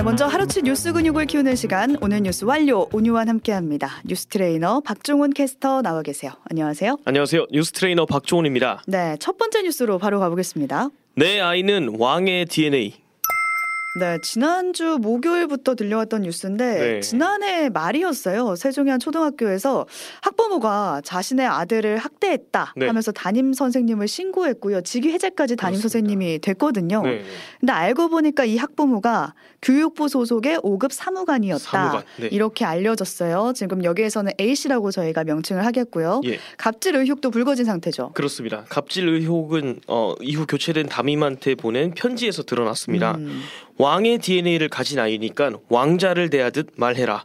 [0.00, 4.00] 네, 먼저 하루치 뉴스 근육을 키우는 시간 오늘 뉴스 완료 오뉴완 함께합니다.
[4.06, 6.32] 뉴스 트레이너 박종훈 캐스터 나와 계세요.
[6.50, 7.00] 안녕하세요.
[7.04, 7.48] 안녕하세요.
[7.52, 8.82] 뉴스 트레이너 박종훈입니다.
[8.86, 10.88] 네, 첫 번째 뉴스로 바로 가보겠습니다.
[11.16, 12.94] 내 아이는 왕의 DNA.
[13.98, 17.00] 네, 지난주 목요일부터 들려왔던 뉴스인데 네.
[17.00, 18.54] 지난해 말이었어요.
[18.54, 19.86] 세종의 한 초등학교에서
[20.22, 22.86] 학부모가 자신의 아들을 학대했다 네.
[22.86, 24.82] 하면서 담임 선생님을 신고했고요.
[24.82, 25.82] 직위 해제까지 담임 그렇습니다.
[25.82, 27.02] 선생님이 됐거든요.
[27.02, 27.24] 네.
[27.58, 31.58] 근데 알고 보니까 이 학부모가 교육부 소속의 5급 사무관이었다.
[31.58, 32.02] 사무관.
[32.20, 32.28] 네.
[32.30, 33.54] 이렇게 알려졌어요.
[33.56, 36.20] 지금 여기에서는 A 씨라고 저희가 명칭을 하겠고요.
[36.26, 36.38] 예.
[36.58, 38.12] 갑질 의혹도 불거진 상태죠.
[38.14, 38.64] 그렇습니다.
[38.68, 43.16] 갑질 의혹은 어, 이후 교체된 담임한테 보낸 편지에서 드러났습니다.
[43.16, 43.42] 음,
[43.80, 47.24] 왕의 DNA를 가진 아이니까 왕자를 대하듯 말해라.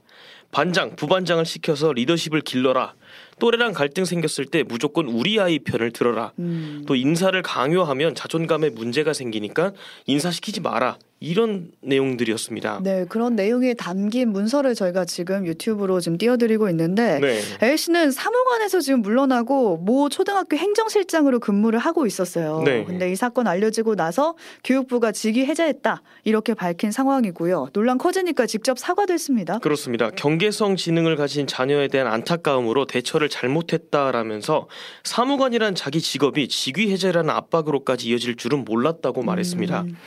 [0.52, 2.94] 반장, 부반장을 시켜서 리더십을 길러라.
[3.40, 6.32] 또래랑 갈등 생겼을 때 무조건 우리 아이 편을 들어라.
[6.40, 6.86] 음.
[6.88, 9.74] 또 인사를 강요하면 자존감에 문제가 생기니까
[10.06, 10.98] 인사시키지 마라.
[11.22, 12.82] 이런 내용들이었습니다.
[12.84, 17.40] 네, 그런 내용이 담긴 문서를 저희가 지금 유튜브로 지금 띄워드리고 있는데 네.
[17.64, 22.62] A 씨는 사무관에서 지금 물러나고 모 초등학교 행정실장으로 근무를 하고 있었어요.
[22.66, 22.84] 네.
[22.84, 27.70] 근데 이 사건 알려지고 나서 교육부가 직위 해제했다 이렇게 밝힌 상황이고요.
[27.72, 29.60] 논란 커지니까 직접 사과도 했습니다.
[29.60, 30.10] 그렇습니다.
[30.10, 34.68] 경계성 지능을 가진 자녀에 대한 안타까움으로 대처를 잘못했다라면서
[35.06, 39.82] 사무관이란 자기 직업이 직위 해제라는 압박으로까지 이어질 줄은 몰랐다고 말했습니다.
[39.82, 39.98] 음,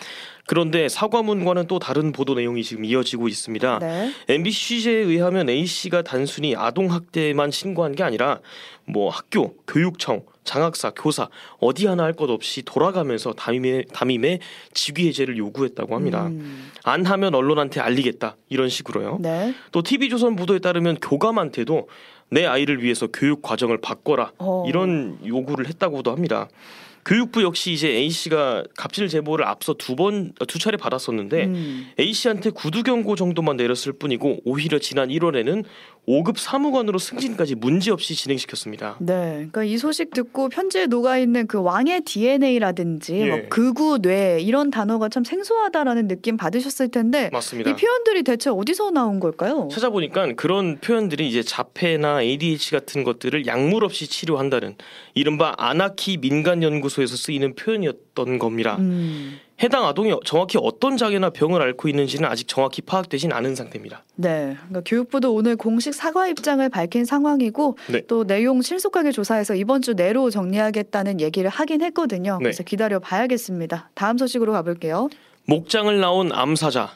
[0.48, 3.80] 그런데 사과문과는 또 다른 보도 내용이 지금 이어지고 있습니다.
[3.80, 4.10] 네.
[4.28, 8.40] MBC 취재에 의하면 A 씨가 단순히 아동 학대만 신고한 게 아니라
[8.86, 11.28] 뭐 학교, 교육청, 장학사, 교사
[11.60, 14.38] 어디 하나 할 것 없이 돌아가면서 담임의 담임의
[14.72, 16.28] 직위 해제를 요구했다고 합니다.
[16.28, 19.18] 음, 안 하면 언론한테 알리겠다 이런 식으로요.
[19.20, 19.54] 네.
[19.70, 21.88] 또 TV조선 보도에 따르면 교감한테도
[22.30, 24.64] 내 아이를 위해서 교육 과정을 바꿔라 어.
[24.66, 26.48] 이런 요구를 했다고도 합니다.
[27.08, 31.90] 교육부 역시 이제 A 씨가 갑질 제보를 앞서 두 번 두 차례 받았었는데 음.
[31.98, 35.64] A 씨한테 구두 경고 정도만 내렸을 뿐이고 오히려 지난 1월에는
[36.08, 38.96] 5급 사무관으로 승진까지 문제 없이 진행시켰습니다.
[38.98, 43.26] 네, 그러니까 이 소식 듣고 편지에 녹아 있는 그 왕의 DNA라든지 예.
[43.26, 47.70] 뭐 극우 뇌 이런 단어가 참 생소하다라는 느낌 받으셨을 텐데 맞습니다.
[47.70, 49.68] 이 표현들이 대체 어디서 나온 걸까요?
[49.70, 54.76] 찾아보니까 그런 표현들이 이제 자폐나 ADHD 같은 것들을 약물 없이 치료한다는
[55.12, 58.76] 이른바 아나키 민간 연구소에서 쓰이는 표현이었던 겁니다.
[58.78, 64.04] 음, 해당 아동이 정확히 어떤 장애나 병을 앓고 있는지는 아직 정확히 파악되진 않은 상태입니다.
[64.16, 68.02] 네, 그러니까 교육부도 오늘 공식 사과 입장을 밝힌 상황이고 네.
[68.06, 72.38] 또 내용 신속하게 조사해서 이번 주 내로 정리하겠다는 얘기를 하긴 했거든요.
[72.38, 72.44] 네.
[72.44, 73.90] 그래서 기다려 봐야겠습니다.
[73.94, 75.08] 다음 소식으로 가볼게요.
[75.46, 76.90] 목장을 나온 암사자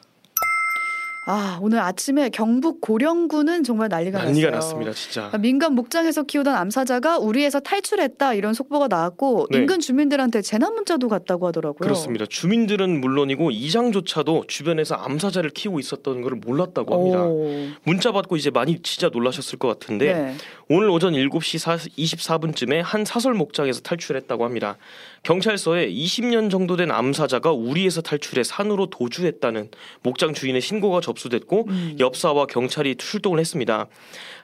[1.24, 4.80] 아, 오늘 아침에 경북 고령군은 정말 난리가, 난리가 났어요.
[4.80, 5.20] 났습니다, 진짜.
[5.20, 9.58] 그러니까 민간 목장에서 키우던 암사자가 우리에서 탈출했다 이런 속보가 나왔고 네.
[9.58, 11.78] 인근 주민들한테 재난 문자도 갔다고 하더라고요.
[11.78, 12.26] 그렇습니다.
[12.28, 17.22] 주민들은 물론이고 이장조차도 주변에서 암사자를 키우고 있었던 것을 몰랐다고 합니다.
[17.22, 17.68] 오.
[17.84, 20.34] 문자 받고 이제 많이 진짜 놀라셨을 것 같은데 네.
[20.68, 24.76] 오늘 오전 7시 24분쯤에 한 사설 목장에서 탈출했다고 합니다.
[25.22, 29.70] 경찰서에 20년 정도 된 암사자가 우리에서 탈출해 산으로 도주했다는
[30.02, 31.96] 목장 주인의 신고가 접 수됐고 음.
[31.98, 33.86] 엽사와 경찰이 출동을 했습니다.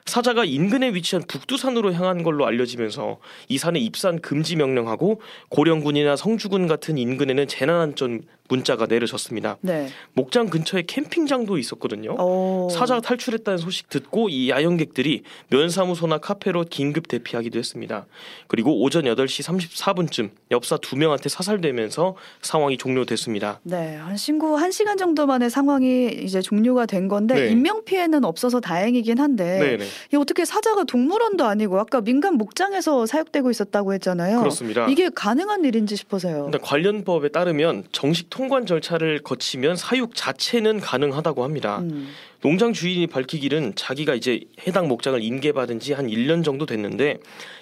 [0.05, 6.97] 사자가 인근에 위치한 북두산으로 향한 걸로 알려지면서 이 산에 입산 금지 명령하고 고령군이나 성주군 같은
[6.97, 9.57] 인근에는 재난안전 문자가 내려졌습니다.
[9.61, 9.87] 네.
[10.13, 12.15] 목장 근처에 캠핑장도 있었거든요.
[12.19, 12.67] 오.
[12.69, 18.07] 사자가 탈출했다는 소식 듣고 이 야영객들이 면사무소나 카페로 긴급 대피하기도 했습니다.
[18.47, 23.59] 그리고 오전 8시 34분쯤 엽사 두 명한테 사살되면서 상황이 종료됐습니다.
[23.63, 27.51] 네, 한 신고 한 시간 정도 만에 상황이 이제 종료가 된 건데 네.
[27.51, 33.51] 인명 피해는 없어서 다행이긴 한데 네네 이 어떻게 사자가 동물원도 아니고 아까 민간 목장에서 사육되고
[33.51, 34.39] 있었다고 했잖아요.
[34.39, 34.87] 그렇습니다.
[34.87, 36.45] 이게 가능한 일인지 싶어서요.
[36.45, 41.79] 일단 관련 법에 따르면 정식 통관 절차를 거치면 사육 자체는 가능하다고 합니다.
[41.79, 42.07] 음.
[42.39, 47.17] 농장 주인이 밝히기는 자기가 이제 해당 목장을 인계받은 지 한 1년 정도 됐는데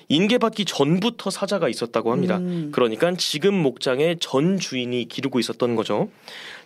[0.08, 2.38] 인계받기 전부터 사자가 있었다고 합니다.
[2.38, 2.70] 음.
[2.72, 6.10] 그러니까 지금 목장의 전 주인이 기르고 있었던 거죠.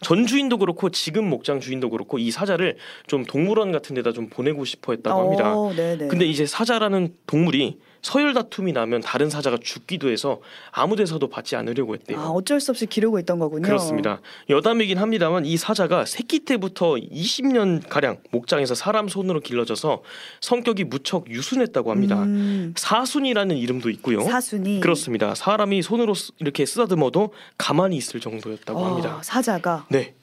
[0.02, 2.76] 전 주인도 그렇고 지금 목장 주인도 그렇고 이 사자를
[3.08, 5.56] 좀 동물원 같은 데다 좀 보내고 싶어 했다고 합니다.
[5.56, 6.10] 어, 네네.
[6.10, 11.94] 근데 이제 사자라는 동물이 서열 다툼이 나면 다른 사자가 죽기도 해서 아무 데서도 받지 않으려고
[11.94, 12.20] 했대요.
[12.20, 13.62] 아, 어쩔 수 없이 기르고 있던 거군요.
[13.62, 14.22] 그렇습니다.
[14.50, 20.02] 여담이긴 합니다만 이 사자가 새끼 때부터 20년 가량 목장에서 사람 손으로 길러져서
[20.42, 22.24] 성격이 무척 유순했다고 합니다.
[22.24, 24.22] 음, 사순이라는 이름도 있고요.
[24.22, 25.36] 사순이 그렇습니다.
[25.36, 29.20] 사람이 손으로 쓰- 이렇게 쓰다듬어도 가만히 있을 정도였다고 어, 합니다.
[29.24, 30.16] 사자가 네.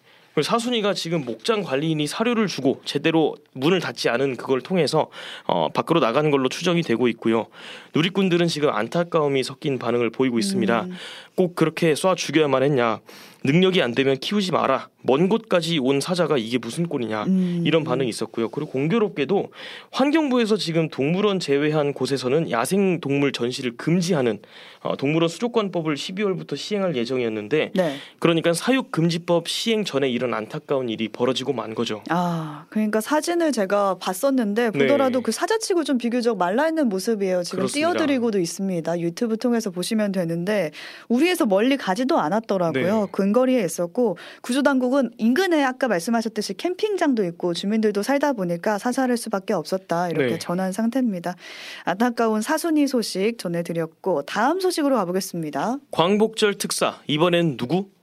[0.42, 5.08] 사순이가 지금 목장 관리인이 사료를 주고 제대로 문을 닫지 않은 그걸 통해서
[5.46, 7.46] 어, 밖으로 나가는 걸로 추정이 되고 있고요.
[7.94, 10.82] 누리꾼들은 지금 안타까움이 섞인 반응을 보이고 있습니다.
[10.82, 10.96] 음,
[11.38, 12.98] 꼭 그렇게 쏴 죽여야만 했냐?
[13.44, 14.88] 능력이 안 되면 키우지 마라.
[15.02, 17.62] 먼 곳까지 온 사자가 이게 무슨 꼴이냐 음.
[17.64, 18.48] 이런 반응이 있었고요.
[18.48, 19.52] 그리고 공교롭게도
[19.92, 24.40] 환경부에서 지금 동물원 제외한 곳에서는 야생 동물 전시를 금지하는
[24.80, 27.96] 어, 동물원 수족관법을 12월부터 시행할 예정이었는데 네.
[28.18, 32.02] 그러니까 사육 금지법 시행 전에 이런 안타까운 일이 벌어지고 만 거죠.
[32.10, 35.22] 아, 그러니까 사진을 제가 봤었는데 보더라도 네.
[35.22, 37.44] 그 사자치고 좀 비교적 말라 있는 모습이에요.
[37.44, 37.92] 지금 그렇습니다.
[37.92, 39.00] 띄워드리고도 있습니다.
[39.00, 40.72] 유튜브 통해서 보시면 되는데
[41.08, 43.00] 우리 에서 멀리 가지도 않았더라고요.
[43.00, 43.06] 네.
[43.12, 50.32] 근거리에 있었고 구조당국은 인근에 아까 말씀하셨듯이 캠핑장도 있고 주민들도 살다 보니까 사살할 수밖에 없었다 이렇게
[50.32, 50.38] 네.
[50.38, 51.34] 전한 상태입니다.
[51.84, 55.78] 안타까운 사순이 소식 전해드렸고 다음 소식으로 가보겠습니다.
[55.90, 57.97] 광복절 특사 이번엔 누구?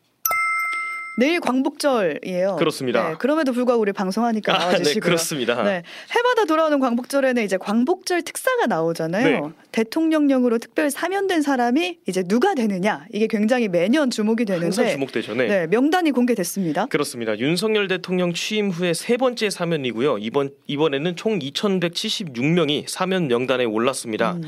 [1.17, 2.57] 내일 광복절이에요.
[2.57, 3.09] 그렇습니다.
[3.09, 5.01] 네, 그럼에도 불구하고 우리 방송하니까 아, 네 나와주시고요.
[5.01, 5.63] 그렇습니다.
[5.63, 9.45] 네, 해마다 돌아오는 광복절에는 이제 광복절 특사가 나오잖아요.
[9.47, 9.53] 네.
[9.71, 15.35] 대통령령으로 특별 사면된 사람이 이제 누가 되느냐 이게 굉장히 매년 주목이 항상 되는데 주목되죠.
[15.35, 15.47] 네.
[15.47, 16.87] 네, 명단이 공개됐습니다.
[16.87, 17.37] 그렇습니다.
[17.39, 20.17] 윤석열 대통령 취임 후에 세 번째 사면이고요.
[20.19, 24.33] 이번 이번에는 총 2,176명이 사면 명단에 올랐습니다.
[24.33, 24.43] 음,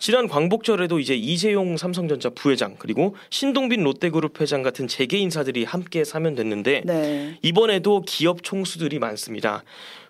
[0.00, 6.82] 지난 광복절에도 이제 이재용 삼성전자 부회장 그리고 신동빈 롯데그룹 회장 같은 재계 인사들이 함께 사면됐는데
[6.86, 7.38] 네.
[7.42, 9.62] 이번에도 기업 총수들이 많습니다.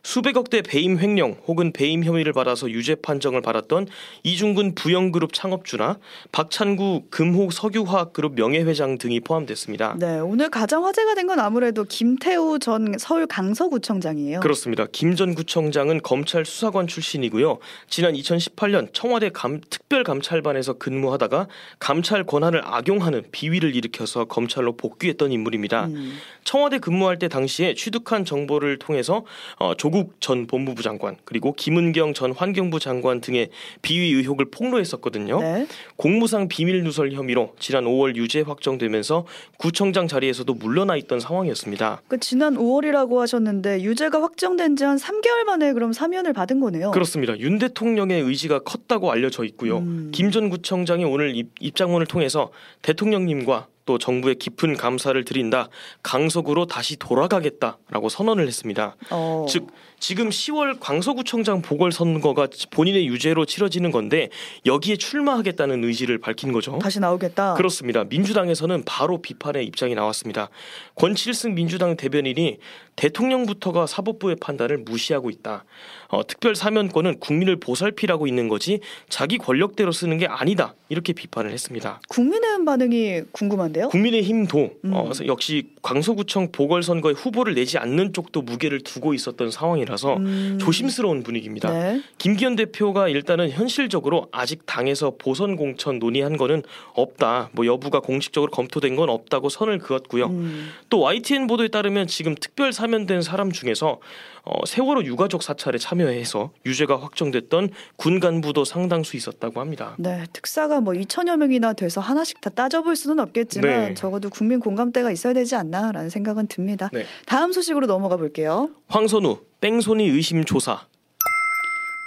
[0.03, 3.87] 수백억 대 배임 횡령 혹은 배임 혐의를 받아서 유죄 판정을 받았던
[4.23, 5.99] 이중근 부영그룹 창업주나
[6.33, 9.97] 박찬구 금호 석유화학그룹 명예회장 등이 포함됐습니다.
[9.99, 14.41] 네, 오늘 가장 화제가 된 건 아무래도 김태우 전 서울 강서구청장이에요.
[14.41, 14.87] 그렇습니다.
[14.91, 17.59] 김 전 구청장은 검찰 수사관 출신이고요.
[17.89, 21.47] 지난 2018년 청와대 감- 특별감찰반에서 근무하다가
[21.79, 25.87] 감찰 권한을 악용하는 비위를 일으켜서 검찰로 복귀했던 인물입니다.
[25.87, 29.25] 음, 청와대 근무할 때 당시에 취득한 정보를 통해서
[29.59, 33.49] 어, 조국 전 법무부 장관 그리고 김은경 전 환경부 장관 등의
[33.81, 35.41] 비위 의혹을 폭로했었거든요.
[35.41, 35.67] 네.
[35.97, 39.27] 공무상 비밀 누설 혐의로 지난 5월 유죄 확정되면서
[39.59, 42.03] 구청장 자리에서도 물러나 있던 상황이었습니다.
[42.09, 46.91] 그 지난 5월이라고 하셨는데 유죄가 확정된 지 한 3개월 만에 그럼 사면을 받은 거네요.
[46.91, 47.39] 그렇습니다.
[47.39, 49.79] 윤 대통령의 의지가 컸다고 알려져 있고요.
[49.79, 50.11] 음.
[50.13, 52.51] 김전 구청장이 오늘 입, 입장문을 통해서
[52.83, 55.69] 대통령님과 또 정부에 깊은 감사를 드린다.
[56.05, 58.95] 강석으로 다시 돌아가겠다라고 선언을 했습니다.
[59.11, 59.67] 어, 즉
[60.01, 64.31] 지금 10월 광서구청장 보궐선거가 본인의 유죄로 치러지는 건데
[64.65, 66.79] 여기에 출마하겠다는 의지를 밝힌 거죠.
[66.79, 67.55] 다시 나오겠다.
[67.55, 68.05] 그렇습니다.
[68.05, 70.49] 민주당에서는 바로 비판의 입장이 나왔습니다.
[70.95, 72.59] 권칠승 민주당 대변인이
[72.97, 75.65] 대통령부터가 사법부의 판단을 무시하고 있다.
[76.09, 80.75] 어, 특별 사면권은 국민을 보살피라고 있는 거지 자기 권력대로 쓰는 게 아니다.
[80.89, 82.01] 이렇게 비판을 했습니다.
[82.09, 83.89] 국민의힘 반응이 궁금한데요.
[83.91, 84.93] 국민의힘도 음.
[84.93, 91.23] 어, 역시 광서구청 보궐선거에 후보를 내지 않는 쪽도 무게를 두고 있었던 상황이라 서 음, 조심스러운
[91.23, 91.71] 분위기입니다.
[91.73, 92.03] 네.
[92.19, 96.63] 김기현 대표가 일단은 현실적으로 아직 당에서 보선 공천 논의한 거는
[96.95, 97.51] 없다.
[97.53, 100.27] 뭐 여부가 공식적으로 검토된 건 없다고 선을 그었고요.
[100.27, 103.99] 음, 또 YTN 보도에 따르면 지금 특별 사면된 사람 중에서
[104.45, 109.95] 어, 세월호 유가족 사찰에 참여해서 유죄가 확정됐던 군 간부도 상당수 있었다고 합니다.
[109.99, 113.95] 네, 특사가 뭐 2천여 명이나 돼서 하나씩 다 따져볼 수는 없겠지만 네.
[113.95, 116.89] 적어도 국민 공감대가 있어야 되지 않나라는 생각은 듭니다.
[116.93, 117.05] 네.
[117.27, 118.71] 다음 소식으로 넘어가 볼게요.
[118.89, 120.87] 황선우 뺑소니 의심 조사.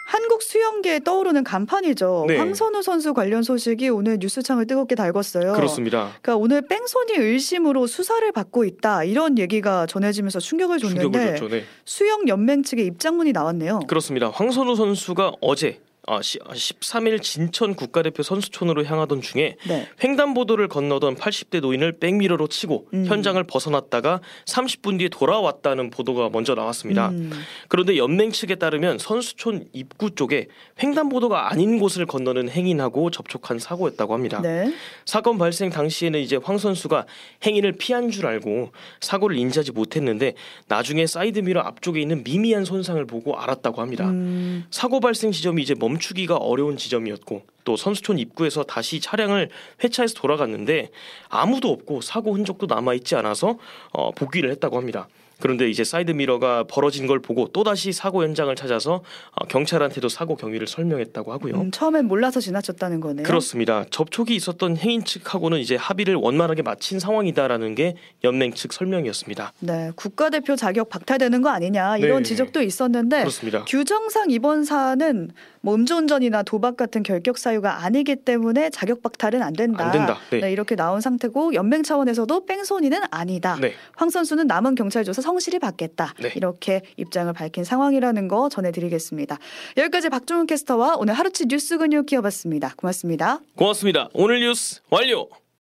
[0.07, 2.25] 한국 수영계에 떠오르는 간판이죠.
[2.27, 2.37] 네.
[2.37, 5.55] 황선우 선수 관련 소식이 오늘 뉴스창을 뜨겁게 달궜어요.
[5.55, 6.11] 그렇습니다.
[6.21, 11.49] 그러니까 오늘 뺑소니 의심으로 수사를 받고 있다 이런 얘기가 전해지면서 충격을 줬는데 충격을 줬죠.
[11.49, 11.63] 네.
[11.85, 13.79] 수영 연맹 측의 입장문이 나왔네요.
[13.87, 14.29] 그렇습니다.
[14.29, 19.87] 황선우 선수가 어제 아, 시, 13일 진천 국가대표 선수촌으로 향하던 중에 네.
[20.03, 23.05] 횡단보도를 건너던 80대 노인을 백미러로 치고 음.
[23.05, 27.09] 현장을 벗어났다가 30분 뒤에 돌아왔다는 보도가 먼저 나왔습니다.
[27.09, 27.31] 음,
[27.69, 30.47] 그런데 연맹 측에 따르면 선수촌 입구 쪽에
[30.81, 34.41] 횡단보도가 아닌 곳을 건너는 행인하고 접촉한 사고였다고 합니다.
[34.41, 34.73] 네.
[35.05, 37.05] 사건 발생 당시에는 이제 황 선수가
[37.45, 40.33] 행인을 피한 줄 알고 사고를 인지하지 못했는데
[40.67, 44.09] 나중에 사이드미러 앞쪽에 있는 미미한 손상을 보고 알았다고 합니다.
[44.09, 49.49] 음, 사고 발생 지점이 이제 멈추기가 어려운 지점이었고 또 선수촌 입구에서 다시 차량을
[49.83, 50.89] 회차해서 돌아갔는데
[51.29, 53.57] 아무도 없고 사고 흔적도 남아 있지 않아서
[53.91, 55.07] 어, 복귀를 했다고 합니다.
[55.39, 60.37] 그런데 이제 사이드 미러가 벌어진 걸 보고 또 다시 사고 현장을 찾아서 어, 경찰한테도 사고
[60.37, 61.55] 경위를 설명했다고 하고요.
[61.55, 63.25] 음, 처음엔 몰라서 지나쳤다는 거네요.
[63.25, 63.83] 그렇습니다.
[63.89, 69.51] 접촉이 있었던 행인 측하고는 이제 합의를 원만하게 마친 상황이다라는 게 연맹 측 설명이었습니다.
[69.59, 72.29] 네, 국가대표 자격 박탈되는 거 아니냐 이런 네.
[72.29, 73.65] 지적도 있었는데 그렇습니다.
[73.65, 75.31] 규정상 이번 사안은
[75.63, 79.85] 뭐 음주운전이나 도박 같은 결격 사유가 아니기 때문에 자격 박탈은 안 된다.
[79.85, 80.17] 안 된다.
[80.29, 80.41] 네.
[80.41, 83.57] 네, 이렇게 나온 상태고 연맹 차원에서도 뺑소니는 아니다.
[83.61, 83.73] 네.
[83.95, 86.13] 황 선수는 남은 경찰 조사 성실히 받겠다.
[86.19, 86.33] 네.
[86.35, 89.37] 이렇게 입장을 밝힌 상황이라는 거 전해드리겠습니다.
[89.77, 92.73] 여기까지 박종훈 캐스터와 오늘 하루치 뉴스 근육 키워봤습니다.
[92.75, 93.39] 고맙습니다.
[93.55, 94.09] 고맙습니다.
[94.13, 95.29] 오늘 뉴스 완료.